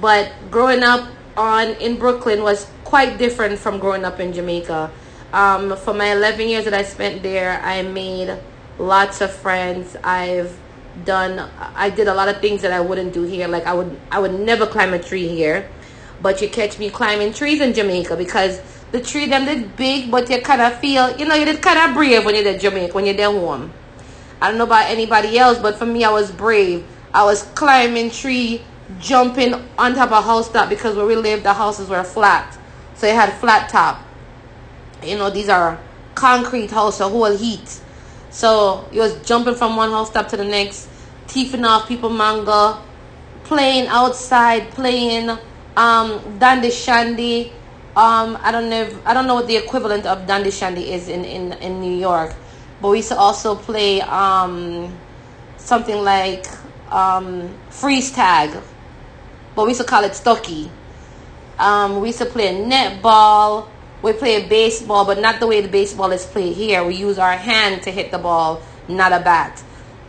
But 0.00 0.32
growing 0.50 0.82
up 0.82 1.06
on 1.36 1.68
in 1.84 1.98
Brooklyn 1.98 2.42
was 2.42 2.66
quite 2.82 3.18
different 3.18 3.58
from 3.58 3.78
growing 3.78 4.06
up 4.06 4.20
in 4.20 4.32
Jamaica. 4.32 4.90
Um, 5.34 5.76
for 5.76 5.92
my 5.92 6.12
11 6.12 6.48
years 6.48 6.64
that 6.64 6.72
I 6.72 6.82
spent 6.82 7.22
there, 7.22 7.60
I 7.62 7.82
made 7.82 8.34
lots 8.78 9.20
of 9.20 9.30
friends. 9.30 9.94
I've 10.02 10.58
done 11.04 11.46
I 11.76 11.90
did 11.90 12.08
a 12.08 12.14
lot 12.14 12.30
of 12.30 12.40
things 12.40 12.62
that 12.62 12.72
I 12.72 12.80
wouldn't 12.80 13.12
do 13.12 13.24
here. 13.24 13.48
Like 13.48 13.66
I 13.66 13.74
would 13.74 14.00
I 14.10 14.18
would 14.18 14.40
never 14.40 14.66
climb 14.66 14.94
a 14.94 14.98
tree 14.98 15.28
here. 15.28 15.68
But 16.22 16.40
you 16.40 16.48
catch 16.48 16.78
me 16.78 16.88
climbing 16.88 17.34
trees 17.34 17.60
in 17.60 17.74
Jamaica 17.74 18.16
because 18.16 18.62
the 18.92 19.00
tree 19.00 19.26
them 19.26 19.44
did 19.44 19.76
big 19.76 20.10
but 20.10 20.28
you 20.28 20.40
kinda 20.40 20.70
feel 20.70 21.16
you 21.16 21.24
know, 21.24 21.34
you 21.34 21.44
did 21.44 21.62
kinda 21.62 21.92
brave 21.94 22.24
when 22.24 22.34
you're 22.34 22.46
in 22.46 22.58
Jamaica, 22.58 22.92
when 22.94 23.06
you're 23.06 23.14
there 23.14 23.30
warm. 23.30 23.72
I 24.40 24.48
don't 24.48 24.58
know 24.58 24.64
about 24.64 24.90
anybody 24.90 25.38
else, 25.38 25.58
but 25.58 25.76
for 25.78 25.86
me 25.86 26.04
I 26.04 26.10
was 26.10 26.30
brave. 26.30 26.84
I 27.12 27.24
was 27.24 27.42
climbing 27.54 28.10
tree, 28.10 28.62
jumping 28.98 29.54
on 29.78 29.94
top 29.94 30.12
of 30.12 30.24
house 30.24 30.50
top 30.50 30.68
because 30.68 30.96
where 30.96 31.06
we 31.06 31.16
lived 31.16 31.44
the 31.44 31.52
houses 31.52 31.88
were 31.88 32.04
flat. 32.04 32.56
So 32.94 33.06
it 33.06 33.14
had 33.14 33.32
flat 33.34 33.68
top. 33.68 34.00
You 35.02 35.16
know, 35.16 35.30
these 35.30 35.48
are 35.48 35.78
concrete 36.14 36.70
houses, 36.70 36.98
so 36.98 37.08
whole 37.08 37.36
heat. 37.36 37.80
So 38.30 38.88
you 38.92 39.00
was 39.00 39.14
jumping 39.26 39.54
from 39.54 39.76
one 39.76 39.90
house 39.90 40.10
top 40.10 40.28
to 40.28 40.36
the 40.36 40.44
next 40.44 40.88
thieving 41.26 41.64
off 41.64 41.88
people 41.88 42.10
manga, 42.10 42.80
playing 43.44 43.88
outside, 43.88 44.70
playing 44.70 45.36
um, 45.76 46.38
dandy 46.38 46.70
shandy. 46.70 47.52
Um, 47.96 48.38
I 48.40 48.52
don't 48.52 48.70
know. 48.70 48.82
If, 48.82 49.06
I 49.06 49.14
don't 49.14 49.26
know 49.26 49.34
what 49.34 49.48
the 49.48 49.56
equivalent 49.56 50.06
of 50.06 50.24
dandy 50.26 50.52
shandy 50.52 50.92
is 50.92 51.08
in, 51.08 51.24
in, 51.24 51.54
in 51.54 51.80
New 51.80 51.96
York, 51.96 52.32
but 52.80 52.90
we 52.90 52.98
used 52.98 53.08
to 53.08 53.16
also 53.16 53.56
play 53.56 54.00
um, 54.02 54.96
something 55.56 56.04
like 56.04 56.46
um, 56.92 57.52
freeze 57.68 58.12
tag, 58.12 58.56
but 59.56 59.64
we 59.64 59.70
used 59.70 59.80
to 59.80 59.86
call 59.86 60.04
it 60.04 60.14
stocky. 60.14 60.70
Um, 61.58 62.00
we 62.00 62.08
used 62.08 62.20
to 62.20 62.26
play 62.26 62.54
netball. 62.54 63.68
We 64.02 64.12
play 64.12 64.46
baseball, 64.48 65.04
but 65.04 65.18
not 65.18 65.40
the 65.40 65.46
way 65.48 65.60
the 65.60 65.68
baseball 65.68 66.12
is 66.12 66.24
played 66.24 66.56
here. 66.56 66.84
We 66.84 66.94
use 66.94 67.18
our 67.18 67.36
hand 67.36 67.82
to 67.82 67.90
hit 67.90 68.12
the 68.12 68.18
ball, 68.18 68.62
not 68.88 69.12
a 69.12 69.18
bat. 69.18 69.62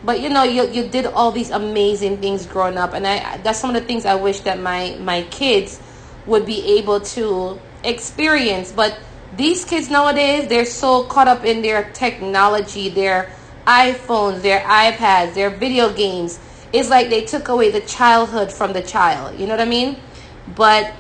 But 0.05 0.21
you 0.21 0.29
know, 0.29 0.43
you, 0.43 0.69
you 0.69 0.87
did 0.87 1.07
all 1.07 1.31
these 1.31 1.49
amazing 1.49 2.17
things 2.17 2.45
growing 2.45 2.77
up, 2.77 2.93
and 2.93 3.05
I 3.05 3.37
that's 3.37 3.59
some 3.59 3.75
of 3.75 3.81
the 3.81 3.85
things 3.85 4.05
I 4.05 4.15
wish 4.15 4.41
that 4.41 4.59
my 4.59 4.95
my 4.99 5.23
kids 5.23 5.81
would 6.25 6.45
be 6.45 6.77
able 6.77 7.01
to 7.01 7.59
experience. 7.83 8.71
But 8.71 8.99
these 9.35 9.65
kids 9.65 9.89
nowadays, 9.89 10.47
they're 10.49 10.65
so 10.65 11.03
caught 11.03 11.27
up 11.27 11.45
in 11.45 11.61
their 11.61 11.91
technology, 11.91 12.89
their 12.89 13.31
iPhones, 13.65 14.41
their 14.41 14.61
iPads, 14.61 15.33
their 15.33 15.49
video 15.49 15.93
games. 15.93 16.39
It's 16.73 16.89
like 16.89 17.09
they 17.09 17.25
took 17.25 17.47
away 17.49 17.71
the 17.71 17.81
childhood 17.81 18.51
from 18.51 18.73
the 18.73 18.81
child. 18.81 19.39
You 19.39 19.47
know 19.47 19.53
what 19.53 19.61
I 19.61 19.69
mean? 19.69 19.97
But 20.55 20.93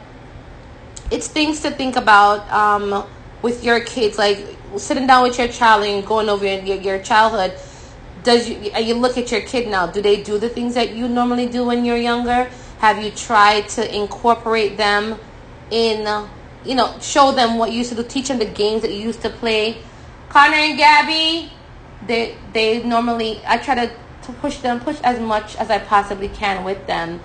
it's 1.09 1.27
things 1.27 1.61
to 1.61 1.71
think 1.71 1.95
about 1.95 2.49
um, 2.51 3.05
with 3.41 3.63
your 3.63 3.81
kids, 3.81 4.17
like 4.17 4.45
sitting 4.77 5.07
down 5.07 5.23
with 5.23 5.37
your 5.37 5.47
child 5.47 5.85
and 5.85 6.05
going 6.05 6.29
over 6.29 6.45
your, 6.45 6.75
your 6.75 6.99
childhood. 6.99 7.53
Does 8.23 8.47
you, 8.47 8.71
you 8.79 8.95
look 8.95 9.17
at 9.17 9.31
your 9.31 9.41
kid 9.41 9.67
now? 9.67 9.87
Do 9.87 10.01
they 10.01 10.21
do 10.21 10.37
the 10.37 10.49
things 10.49 10.75
that 10.75 10.93
you 10.95 11.07
normally 11.07 11.47
do 11.47 11.65
when 11.65 11.83
you're 11.83 11.97
younger? 11.97 12.49
Have 12.79 13.03
you 13.03 13.11
tried 13.11 13.67
to 13.69 13.95
incorporate 13.95 14.77
them 14.77 15.19
in, 15.69 16.05
you 16.65 16.75
know, 16.75 16.97
show 16.99 17.31
them 17.31 17.57
what 17.57 17.71
you 17.71 17.79
used 17.79 17.89
to 17.89 17.95
do, 17.95 18.03
teach 18.03 18.27
them 18.27 18.39
the 18.39 18.45
games 18.45 18.81
that 18.83 18.91
you 18.91 18.99
used 18.99 19.21
to 19.21 19.29
play? 19.29 19.77
Connor 20.29 20.55
and 20.55 20.77
Gabby, 20.77 21.51
they 22.07 22.35
they 22.53 22.83
normally 22.83 23.41
I 23.47 23.57
try 23.57 23.75
to, 23.75 23.87
to 24.23 24.31
push 24.33 24.57
them, 24.59 24.79
push 24.79 24.99
as 25.01 25.19
much 25.19 25.55
as 25.57 25.69
I 25.69 25.79
possibly 25.79 26.29
can 26.29 26.63
with 26.63 26.87
them. 26.87 27.19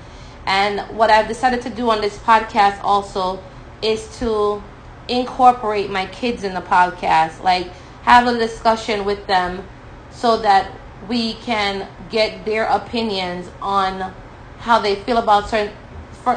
And 0.46 0.80
what 0.96 1.10
I've 1.10 1.28
decided 1.28 1.62
to 1.62 1.70
do 1.70 1.90
on 1.90 2.00
this 2.00 2.18
podcast 2.18 2.80
also 2.82 3.42
is 3.82 4.18
to 4.18 4.62
incorporate 5.08 5.90
my 5.90 6.06
kids 6.06 6.44
in 6.44 6.54
the 6.54 6.60
podcast, 6.60 7.42
like 7.42 7.68
have 8.02 8.26
a 8.26 8.38
discussion 8.38 9.04
with 9.04 9.26
them 9.26 9.66
so 10.10 10.36
that 10.38 10.70
we 11.08 11.34
can 11.34 11.88
get 12.10 12.44
their 12.44 12.64
opinions 12.66 13.50
on 13.60 14.12
how 14.60 14.80
they 14.80 14.94
feel 14.94 15.18
about 15.18 15.48
certain 15.48 15.72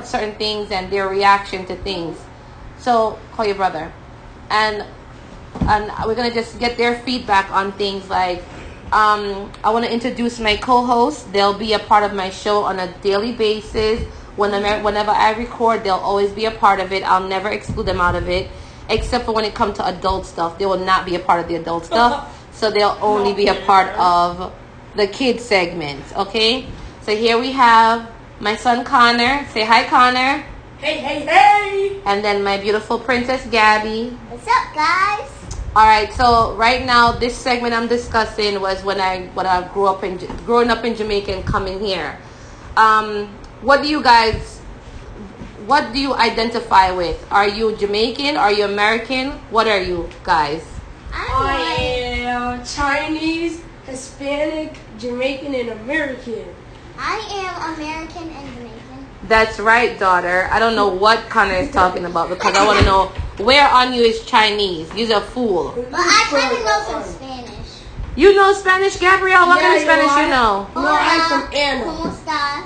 certain 0.03 0.35
things 0.35 0.69
and 0.69 0.91
their 0.91 1.07
reaction 1.07 1.65
to 1.65 1.75
things. 1.77 2.17
So 2.79 3.19
call 3.33 3.45
your 3.45 3.55
brother, 3.55 3.91
and 4.50 4.86
and 5.62 5.91
we're 6.05 6.15
gonna 6.15 6.33
just 6.33 6.59
get 6.59 6.77
their 6.77 7.00
feedback 7.00 7.51
on 7.51 7.71
things 7.74 8.09
like. 8.09 8.43
Um, 8.91 9.51
I 9.63 9.69
want 9.69 9.86
to 9.86 9.93
introduce 9.93 10.39
my 10.39 10.57
co-hosts. 10.57 11.21
They'll 11.25 11.53
be 11.53 11.74
a 11.74 11.79
part 11.79 12.03
of 12.03 12.15
my 12.15 12.31
show 12.31 12.63
on 12.63 12.79
a 12.79 12.91
daily 13.03 13.33
basis 13.33 14.03
Whenever, 14.39 14.81
whenever 14.83 15.12
I 15.12 15.31
record, 15.33 15.83
they'll 15.83 15.95
always 15.95 16.31
be 16.31 16.45
a 16.45 16.51
part 16.51 16.79
of 16.79 16.93
it. 16.93 17.03
I'll 17.03 17.27
never 17.27 17.50
exclude 17.50 17.86
them 17.86 18.00
out 18.00 18.15
of 18.15 18.29
it, 18.29 18.50
except 18.89 19.25
for 19.25 19.33
when 19.33 19.43
it 19.43 19.53
comes 19.53 19.75
to 19.77 19.86
adult 19.86 20.25
stuff. 20.25 20.57
They 20.57 20.65
will 20.65 20.79
not 20.79 21.05
be 21.05 21.15
a 21.15 21.19
part 21.19 21.41
of 21.41 21.50
the 21.50 21.55
adult 21.55 21.86
stuff, 21.86 22.39
so 22.53 22.71
they'll 22.71 22.98
only 23.01 23.33
be 23.33 23.48
a 23.48 23.55
part 23.65 23.89
of 24.00 24.53
the 24.95 25.07
kids 25.07 25.43
segment. 25.43 26.01
Okay. 26.15 26.67
So 27.01 27.13
here 27.13 27.38
we 27.38 27.51
have 27.51 28.09
my 28.39 28.55
son 28.55 28.86
Connor. 28.86 29.45
Say 29.51 29.65
hi, 29.65 29.83
Connor. 29.86 30.45
Hey, 30.79 31.00
hey, 31.00 31.25
hey! 31.25 32.01
And 32.05 32.24
then 32.24 32.41
my 32.41 32.57
beautiful 32.57 33.00
princess 33.00 33.45
Gabby. 33.51 34.12
What's 34.31 34.48
up, 34.48 34.74
guys? 34.74 35.29
All 35.75 35.86
right, 35.86 36.07
so 36.13 36.55
right 36.55 36.86
now 36.86 37.12
this 37.12 37.36
segment 37.36 37.74
I'm 37.74 37.89
discussing 37.89 38.62
was 38.62 38.81
when 38.86 39.01
I 39.01 39.27
when 39.36 39.45
I 39.45 39.67
grew 39.74 39.88
up 39.88 40.05
in 40.05 40.15
growing 40.45 40.69
up 40.69 40.86
in 40.86 40.95
Jamaica 40.95 41.36
and 41.36 41.45
coming 41.45 41.81
here. 41.83 42.17
Um, 42.77 43.27
what 43.59 43.83
do 43.83 43.89
you 43.89 44.01
guys 44.01 44.59
what 45.67 45.91
do 45.91 46.00
you 46.00 46.15
identify 46.15 46.91
with? 46.91 47.19
Are 47.29 47.50
you 47.50 47.75
Jamaican? 47.75 48.38
Are 48.38 48.51
you 48.51 48.63
American? 48.63 49.31
What 49.51 49.67
are 49.67 49.81
you 49.81 50.07
guys? 50.24 50.63
I 51.12 51.75
am 52.24 52.63
Chinese, 52.63 53.62
Hispanic, 53.86 54.79
Jamaican, 54.98 55.53
and 55.53 55.69
American. 55.69 56.48
I 56.98 57.19
am 57.36 57.75
American 57.75 58.00
and 58.00 58.07
Jamaican. 58.07 58.18
That's 59.29 59.59
right, 59.59 59.98
daughter. 60.00 60.50
I 60.51 60.57
don't 60.57 60.75
know 60.75 60.88
what 60.89 61.29
Connor 61.29 61.53
is 61.53 61.69
talking 61.69 62.03
about 62.05 62.29
because 62.29 62.55
I 62.55 62.65
want 62.65 62.79
to 62.79 62.86
know 62.86 63.05
where 63.45 63.69
on 63.69 63.93
you 63.93 64.01
is 64.01 64.25
Chinese. 64.25 64.91
You're 64.95 65.19
a 65.19 65.21
fool. 65.21 65.71
But 65.75 66.00
I 66.01 66.25
kind 66.31 66.57
of 66.57 66.65
know 66.65 66.83
some 66.88 67.13
Spanish. 67.13 67.83
You 68.15 68.33
know 68.33 68.51
Spanish, 68.53 68.98
Gabrielle? 68.98 69.45
What 69.45 69.62
kind 69.62 69.77
of 69.77 69.86
Yeah, 69.86 69.93
Spanish 69.93 70.15
you 70.15 70.24
you 70.24 70.29
know? 70.29 70.67
No, 70.74 70.98
I'm 71.00 71.29
from 71.29 71.55
Anna. 71.55 71.86
¿Cómo 71.86 72.12
estás? 72.12 72.65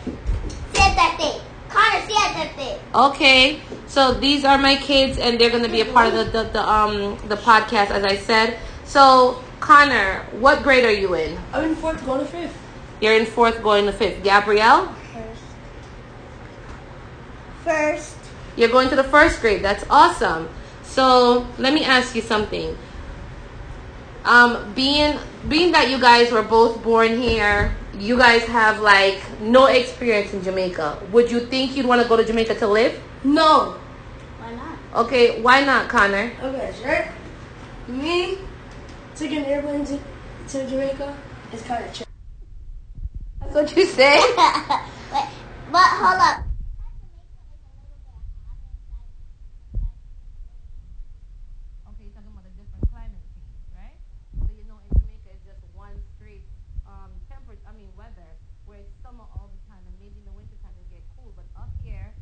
Siéntate. 0.74 1.40
Connor, 1.70 2.02
siéntate. 2.06 2.78
okay. 2.94 3.60
So 3.86 4.12
these 4.12 4.44
are 4.44 4.58
my 4.58 4.76
kids, 4.76 5.16
and 5.16 5.40
they're 5.40 5.48
gonna 5.48 5.70
be 5.70 5.80
a 5.80 5.86
part 5.86 6.12
of 6.12 6.12
the, 6.12 6.42
the, 6.42 6.50
the 6.50 6.70
um 6.70 7.16
the 7.28 7.36
podcast, 7.36 7.90
as 7.90 8.04
I 8.04 8.16
said. 8.16 8.58
So 8.84 9.42
Connor, 9.60 10.26
what 10.32 10.62
grade 10.62 10.84
are 10.84 10.92
you 10.92 11.14
in? 11.14 11.38
I'm 11.52 11.64
in 11.64 11.76
fourth, 11.76 12.04
going 12.04 12.20
to 12.20 12.26
fifth. 12.26 12.56
You're 13.00 13.14
in 13.14 13.26
fourth, 13.26 13.62
going 13.62 13.86
to 13.86 13.92
fifth. 13.92 14.22
Gabrielle, 14.22 14.94
First. 15.12 15.42
First. 17.64 18.16
you're 18.56 18.68
going 18.68 18.88
to 18.90 18.96
the 18.96 19.04
first 19.04 19.40
grade. 19.40 19.62
That's 19.62 19.84
awesome. 19.90 20.48
So 20.82 21.46
let 21.58 21.72
me 21.74 21.84
ask 21.84 22.14
you 22.14 22.22
something. 22.22 22.76
Um, 24.24 24.72
being 24.74 25.18
being 25.48 25.72
that 25.72 25.88
you 25.90 26.00
guys 26.00 26.32
were 26.32 26.42
both 26.42 26.82
born 26.82 27.16
here, 27.20 27.74
you 27.94 28.16
guys 28.18 28.42
have 28.44 28.80
like 28.80 29.20
no 29.40 29.66
experience 29.66 30.32
in 30.32 30.42
Jamaica. 30.42 30.98
Would 31.12 31.30
you 31.30 31.40
think 31.40 31.76
you'd 31.76 31.86
want 31.86 32.02
to 32.02 32.08
go 32.08 32.16
to 32.16 32.24
Jamaica 32.24 32.56
to 32.56 32.66
live? 32.66 33.00
No. 33.22 33.78
Why 34.38 34.54
not? 34.54 34.78
Okay, 35.06 35.40
why 35.42 35.62
not, 35.64 35.88
Connor? 35.88 36.32
Okay, 36.42 36.74
right? 36.84 37.10
Me 37.88 38.38
taking 39.16 39.38
an 39.38 39.44
airplane 39.46 39.84
to, 39.86 39.98
to 40.48 40.68
Jamaica 40.68 41.16
is 41.52 41.62
kind 41.62 41.84
of 41.84 41.92
chill. 41.94 42.06
That's 43.40 43.54
what 43.54 43.76
you 43.76 43.86
said. 43.86 44.20
Wait, 45.12 45.28
but 45.72 45.88
hold 45.96 46.20
up. 46.20 46.44
Okay, 51.88 52.04
you're 52.04 52.12
talking 52.12 52.28
about 52.28 52.44
a 52.44 52.52
different 52.60 52.84
climate 52.92 53.24
change, 53.32 53.64
right? 53.72 53.96
So 54.44 54.52
you 54.52 54.68
know 54.68 54.76
in 54.84 54.92
Jamaica 55.00 55.32
it's 55.32 55.48
just 55.48 55.64
one 55.72 55.96
straight 56.20 56.44
um 56.84 57.08
temperature 57.32 57.64
I 57.64 57.72
mean 57.72 57.88
weather 57.96 58.28
where 58.68 58.84
it's 58.84 58.92
summer 59.00 59.24
all 59.32 59.48
the 59.48 59.62
time 59.72 59.80
and 59.88 59.96
maybe 59.96 60.20
in 60.20 60.28
the 60.28 60.36
winter 60.36 60.60
time 60.60 60.76
it 60.76 60.92
get 60.92 61.04
cool. 61.16 61.32
But 61.32 61.48
up 61.56 61.72
here 61.80 62.12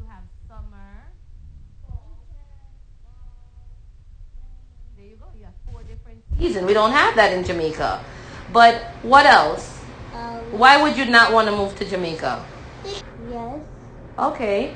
you 0.00 0.08
have 0.08 0.24
summer. 0.48 1.12
There 4.96 5.06
you 5.06 5.14
go, 5.14 5.30
you 5.38 5.44
have 5.44 5.54
four 5.70 5.84
different 6.38 6.54
seasons. 6.54 6.66
We 6.66 6.74
don't 6.74 6.92
have 6.92 7.16
that 7.16 7.32
in 7.32 7.44
Jamaica. 7.44 8.00
But 8.52 8.82
what 9.02 9.26
else? 9.26 9.78
Um, 10.14 10.58
Why 10.58 10.82
would 10.82 10.96
you 10.96 11.06
not 11.06 11.32
want 11.32 11.48
to 11.48 11.56
move 11.56 11.76
to 11.76 11.84
Jamaica? 11.84 12.44
yes. 13.30 13.60
Okay. 14.18 14.74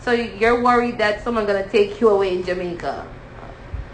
So 0.00 0.12
you're 0.12 0.62
worried 0.62 0.98
that 0.98 1.22
someone's 1.22 1.46
gonna 1.46 1.68
take 1.68 2.00
you 2.00 2.08
away 2.08 2.34
in 2.34 2.42
Jamaica. 2.42 3.06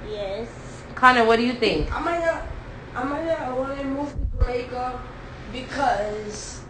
Yes. 0.08 0.48
Connor, 0.94 1.26
what 1.26 1.36
do 1.36 1.44
you 1.44 1.52
think? 1.52 1.92
I 1.92 2.00
might 2.00 2.20
not, 2.24 2.42
I 2.94 3.04
might 3.04 3.26
not 3.26 3.58
want 3.58 3.78
to 3.78 3.84
move 3.84 4.14
to 4.14 4.38
Jamaica 4.38 5.00
because, 5.52 6.62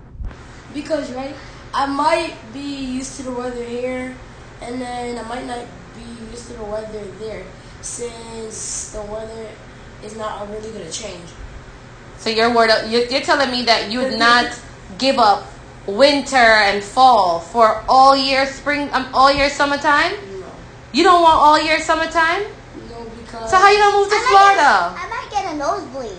because 0.73 1.13
right, 1.13 1.35
I 1.75 1.87
might 1.87 2.35
be 2.55 2.97
used 2.97 3.17
to 3.19 3.25
the 3.25 3.33
weather 3.33 3.63
here, 3.63 4.17
and 4.63 4.81
then 4.81 5.19
I 5.19 5.29
might 5.29 5.47
not 5.47 5.67
be 5.95 6.25
used 6.33 6.49
to 6.49 6.55
the 6.55 6.65
weather 6.65 7.05
there, 7.21 7.45
since 7.83 8.93
the 8.93 9.03
weather 9.03 9.49
is 10.05 10.17
not 10.17 10.49
really 10.51 10.71
gonna 10.73 10.91
change. 10.91 11.29
So 12.19 12.31
you're 12.31 12.53
worried. 12.55 12.91
You're, 12.91 13.07
you're 13.07 13.21
telling 13.23 13.51
me 13.51 13.63
that 13.65 13.91
you'd 13.91 14.19
not 14.19 14.59
give 14.99 15.19
up 15.19 15.47
winter 15.87 16.37
and 16.37 16.83
fall 16.83 17.41
for 17.41 17.85
all 17.89 18.17
year 18.17 18.47
spring, 18.47 18.89
um, 18.93 19.07
all 19.15 19.33
year 19.33 19.49
summertime. 19.51 20.13
No, 20.41 20.47
You 20.93 21.03
don't 21.05 21.23
want 21.23 21.37
all 21.39 21.61
year 21.63 21.79
summertime. 21.81 22.43
no, 22.91 23.05
because 23.19 23.51
So 23.51 23.57
how 23.57 23.71
you 23.71 23.79
gonna 23.79 23.97
move 23.97 24.09
to 24.09 24.15
I 24.15 24.19
might 24.19 24.29
Florida? 24.31 24.95
Get, 24.95 25.05
I 25.05 25.09
might 25.09 25.29
get 25.31 25.55
a 25.55 25.57
nosebleed. 25.57 26.19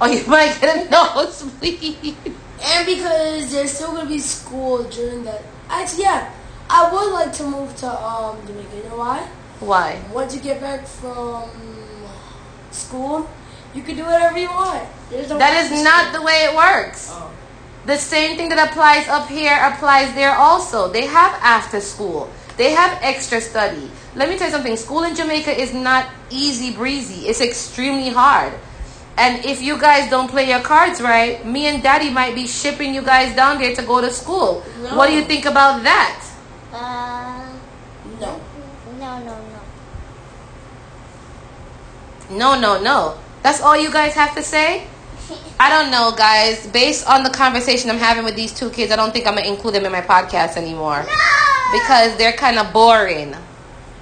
Oh, 0.00 0.06
you 0.06 0.26
might 0.28 0.60
get 0.60 0.86
a 0.86 0.90
nosebleed. 0.90 2.16
and 2.62 2.86
because 2.86 3.52
there's 3.52 3.70
still 3.72 3.92
gonna 3.92 4.08
be 4.08 4.18
school 4.18 4.82
during 4.84 5.24
that. 5.24 5.42
Actually, 5.70 6.02
yeah, 6.04 6.32
I 6.68 6.92
would 6.92 7.12
like 7.12 7.32
to 7.34 7.44
move 7.44 7.74
to 7.76 7.88
um 7.88 8.36
Jamaica. 8.46 8.76
You 8.76 8.82
know 8.90 8.96
why? 8.98 9.26
Why? 9.60 10.02
Once 10.12 10.34
you 10.34 10.42
get 10.42 10.60
back 10.60 10.86
from 10.86 11.48
school, 12.70 13.28
You 13.74 13.82
can 13.82 13.96
do 13.96 14.04
whatever 14.04 14.38
you 14.38 14.48
want. 14.48 14.88
No 15.12 15.36
That 15.36 15.52
is 15.60 15.84
not 15.84 16.12
the 16.14 16.22
way 16.22 16.48
it 16.48 16.56
works. 16.56 17.10
Oh. 17.12 17.30
The 17.84 17.98
same 17.98 18.36
thing 18.38 18.48
that 18.48 18.70
applies 18.70 19.06
up 19.06 19.28
here 19.28 19.52
applies 19.52 20.14
there 20.14 20.34
also. 20.34 20.88
They 20.88 21.04
have 21.04 21.38
after 21.42 21.80
school. 21.80 22.30
They 22.56 22.72
have 22.72 22.98
extra 23.02 23.38
study. 23.40 23.90
Let 24.14 24.30
me 24.30 24.38
tell 24.38 24.48
you 24.48 24.54
something. 24.54 24.76
School 24.76 25.04
in 25.04 25.14
Jamaica 25.14 25.52
is 25.52 25.74
not 25.74 26.08
easy 26.30 26.72
breezy. 26.72 27.28
It's 27.28 27.42
extremely 27.42 28.08
hard. 28.08 28.54
And 29.18 29.44
if 29.44 29.60
you 29.60 29.78
guys 29.78 30.08
don't 30.10 30.28
play 30.28 30.48
your 30.48 30.60
cards 30.60 31.00
right, 31.00 31.44
me 31.44 31.66
and 31.66 31.82
daddy 31.82 32.10
might 32.10 32.34
be 32.34 32.46
shipping 32.46 32.94
you 32.94 33.02
guys 33.02 33.36
down 33.36 33.58
there 33.58 33.74
to 33.76 33.82
go 33.82 34.00
to 34.00 34.10
school. 34.10 34.64
No. 34.82 34.96
What 34.96 35.08
do 35.08 35.12
you 35.14 35.24
think 35.24 35.44
about 35.44 35.82
that? 35.84 36.24
Uh, 36.72 37.44
No. 38.20 38.40
no, 38.98 39.18
no, 39.20 39.36
no. 39.36 39.60
No, 42.30 42.58
no, 42.58 42.82
no. 42.82 43.18
That's 43.42 43.60
all 43.60 43.76
you 43.76 43.92
guys 43.92 44.14
have 44.14 44.34
to 44.34 44.42
say? 44.42 44.86
I 45.60 45.70
don't 45.70 45.90
know, 45.90 46.12
guys. 46.16 46.66
Based 46.66 47.06
on 47.08 47.22
the 47.22 47.30
conversation 47.30 47.90
I'm 47.90 47.98
having 47.98 48.24
with 48.24 48.36
these 48.36 48.52
two 48.52 48.70
kids, 48.70 48.92
I 48.92 48.96
don't 48.96 49.12
think 49.12 49.26
I'm 49.26 49.34
going 49.34 49.44
to 49.44 49.50
include 49.50 49.74
them 49.74 49.84
in 49.84 49.92
my 49.92 50.02
podcast 50.02 50.56
anymore. 50.56 51.04
Because 51.72 52.16
they're 52.16 52.32
kind 52.32 52.58
of 52.58 52.72
boring. 52.72 53.34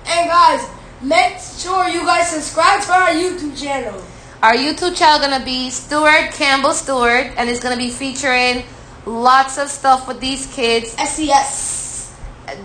And 0.07 0.29
guys, 0.29 0.69
make 1.01 1.39
sure 1.39 1.89
you 1.89 2.01
guys 2.05 2.29
subscribe 2.29 2.83
to 2.83 2.93
our 2.93 3.09
YouTube 3.11 3.61
channel. 3.61 4.03
Our 4.43 4.53
YouTube 4.53 4.95
channel 4.95 5.27
gonna 5.27 5.43
be 5.43 5.71
Stewart 5.71 6.33
Campbell 6.33 6.73
Stewart, 6.73 7.33
and 7.39 7.49
it's 7.49 7.61
gonna 7.61 7.79
be 7.79 7.89
featuring 7.89 8.65
lots 9.07 9.57
of 9.57 9.71
stuff 9.71 10.07
with 10.07 10.21
these 10.21 10.47
kids. 10.55 10.91
SES. 10.99 12.13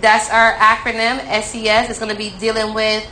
That's 0.02 0.30
our 0.30 0.56
acronym 0.56 1.20
SES. 1.42 1.90
It's 1.90 2.00
gonna 2.00 2.16
be 2.16 2.32
dealing 2.32 2.74
with 2.74 3.08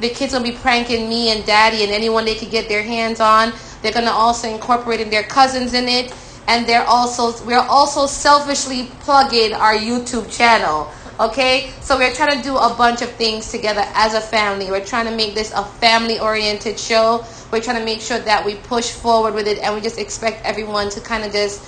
the 0.00 0.08
kids 0.08 0.32
gonna 0.32 0.44
be 0.44 0.52
pranking 0.52 1.08
me 1.08 1.30
and 1.30 1.44
Daddy 1.46 1.82
and 1.82 1.92
anyone 1.92 2.24
they 2.24 2.34
could 2.34 2.50
get 2.50 2.68
their 2.68 2.82
hands 2.82 3.20
on. 3.20 3.52
They're 3.82 3.92
gonna 3.92 4.10
also 4.10 4.48
incorporate 4.48 5.00
in 5.00 5.10
their 5.10 5.22
cousins 5.22 5.74
in 5.74 5.88
it, 5.88 6.12
and 6.48 6.66
they're 6.66 6.86
also 6.86 7.44
we're 7.44 7.58
also 7.58 8.06
selfishly 8.06 8.90
plugging 9.00 9.52
our 9.54 9.74
YouTube 9.74 10.30
channel. 10.30 10.90
Okay, 11.20 11.70
so 11.80 11.98
we're 11.98 12.12
trying 12.12 12.36
to 12.36 12.42
do 12.42 12.56
a 12.56 12.74
bunch 12.74 13.02
of 13.02 13.10
things 13.12 13.50
together 13.50 13.84
as 13.94 14.14
a 14.14 14.20
family. 14.20 14.70
We're 14.70 14.84
trying 14.84 15.06
to 15.06 15.14
make 15.14 15.34
this 15.34 15.52
a 15.52 15.62
family 15.62 16.18
oriented 16.18 16.78
show. 16.78 17.24
We're 17.52 17.60
trying 17.60 17.78
to 17.78 17.84
make 17.84 18.00
sure 18.00 18.18
that 18.18 18.44
we 18.44 18.56
push 18.56 18.90
forward 18.90 19.34
with 19.34 19.46
it, 19.46 19.58
and 19.58 19.74
we 19.74 19.80
just 19.80 19.98
expect 19.98 20.44
everyone 20.44 20.90
to 20.90 21.00
kind 21.00 21.22
of 21.22 21.30
just 21.30 21.62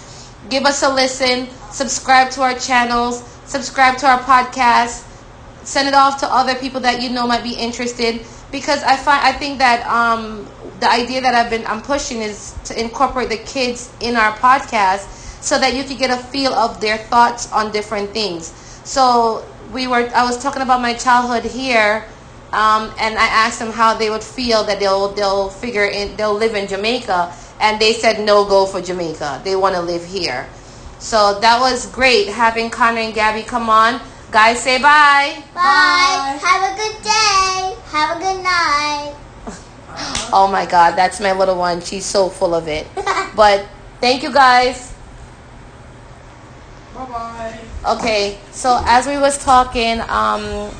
give 0.50 0.64
us 0.64 0.82
a 0.82 0.92
listen, 0.92 1.48
subscribe 1.70 2.30
to 2.32 2.42
our 2.42 2.54
channels, 2.54 3.22
subscribe 3.44 3.98
to 3.98 4.06
our 4.06 4.18
podcast, 4.20 5.04
send 5.64 5.88
it 5.88 5.94
off 5.94 6.20
to 6.20 6.26
other 6.26 6.54
people 6.54 6.80
that 6.80 7.02
you 7.02 7.10
know 7.10 7.26
might 7.26 7.42
be 7.42 7.54
interested. 7.54 8.26
Because 8.50 8.82
I 8.82 8.96
find 8.96 9.20
I 9.24 9.32
think 9.32 9.58
that 9.58 9.86
um, 9.86 10.46
the 10.80 10.90
idea 10.90 11.20
that 11.20 11.34
I've 11.34 11.50
been 11.50 11.66
I'm 11.66 11.82
pushing 11.82 12.22
is 12.22 12.56
to 12.64 12.80
incorporate 12.80 13.28
the 13.28 13.38
kids 13.38 13.92
in 14.00 14.16
our 14.16 14.36
podcast 14.36 15.08
so 15.42 15.58
that 15.58 15.74
you 15.74 15.84
could 15.84 15.98
get 15.98 16.10
a 16.10 16.22
feel 16.22 16.52
of 16.54 16.80
their 16.80 16.98
thoughts 16.98 17.50
on 17.52 17.72
different 17.72 18.10
things. 18.10 18.46
So 18.84 19.44
we 19.72 19.86
were 19.86 20.10
I 20.14 20.24
was 20.24 20.38
talking 20.42 20.62
about 20.62 20.80
my 20.80 20.94
childhood 20.94 21.50
here. 21.50 22.04
Um, 22.52 22.94
and 23.00 23.18
I 23.18 23.26
asked 23.26 23.58
them 23.58 23.72
how 23.72 23.94
they 23.94 24.10
would 24.10 24.22
feel 24.22 24.62
that 24.64 24.78
they'll 24.78 25.08
they'll 25.14 25.50
figure 25.50 25.86
in 25.86 26.16
they'll 26.16 26.34
live 26.34 26.54
in 26.54 26.68
Jamaica, 26.68 27.32
and 27.60 27.80
they 27.80 27.92
said 27.92 28.24
no 28.24 28.44
go 28.44 28.64
for 28.64 28.80
Jamaica. 28.80 29.42
They 29.42 29.56
want 29.56 29.74
to 29.74 29.80
live 29.80 30.04
here. 30.04 30.46
So 31.00 31.40
that 31.40 31.60
was 31.60 31.90
great 31.90 32.28
having 32.28 32.70
Connor 32.70 33.00
and 33.00 33.14
Gabby 33.14 33.42
come 33.42 33.68
on. 33.68 34.00
Guys, 34.34 34.58
say 34.64 34.82
bye. 34.82 35.40
Bye. 35.54 35.62
Bye. 35.62 36.38
Have 36.42 36.62
a 36.66 36.74
good 36.74 37.02
day. 37.04 37.76
Have 37.86 38.16
a 38.16 38.20
good 38.20 38.42
night. 38.42 39.14
Oh 40.32 40.48
my 40.50 40.66
God, 40.66 40.96
that's 40.96 41.20
my 41.20 41.30
little 41.30 41.56
one. 41.56 41.80
She's 41.80 42.04
so 42.04 42.28
full 42.28 42.52
of 42.52 42.66
it. 42.66 42.88
But 43.36 43.68
thank 44.00 44.24
you 44.24 44.32
guys. 44.32 44.92
Bye 46.96 47.04
bye. 47.06 47.60
Okay, 47.94 48.40
so 48.50 48.82
as 48.86 49.06
we 49.06 49.18
was 49.18 49.38
talking, 49.38 50.00
um, 50.08 50.74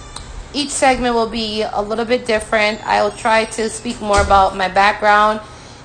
each 0.53 0.71
segment 0.71 1.15
will 1.15 1.31
be 1.31 1.63
a 1.63 1.81
little 1.81 2.05
bit 2.05 2.27
different. 2.27 2.85
I 2.85 3.05
will 3.05 3.15
try 3.15 3.45
to 3.55 3.71
speak 3.71 4.01
more 4.01 4.21
about 4.21 4.57
my 4.57 4.67
background 4.67 5.39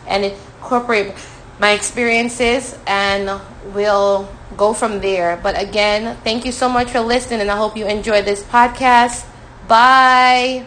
and 0.07 0.25
incorporate 0.25 1.13
my 1.59 1.71
experiences, 1.71 2.77
and 2.87 3.41
we'll 3.73 4.29
go 4.57 4.73
from 4.73 4.99
there. 5.01 5.37
But 5.41 5.61
again, 5.61 6.17
thank 6.23 6.45
you 6.45 6.51
so 6.51 6.69
much 6.69 6.91
for 6.91 7.01
listening, 7.01 7.41
and 7.41 7.51
I 7.51 7.57
hope 7.57 7.77
you 7.77 7.87
enjoy 7.87 8.21
this 8.21 8.43
podcast. 8.43 9.25
Bye. 9.67 10.65